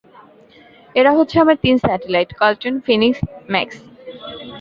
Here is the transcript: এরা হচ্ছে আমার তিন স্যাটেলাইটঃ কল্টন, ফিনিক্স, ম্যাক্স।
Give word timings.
এরা 0.95 1.11
হচ্ছে 1.17 1.35
আমার 1.39 1.57
তিন 1.63 1.75
স্যাটেলাইটঃ 1.83 2.33
কল্টন, 2.41 2.75
ফিনিক্স, 2.85 3.19
ম্যাক্স। 3.53 3.77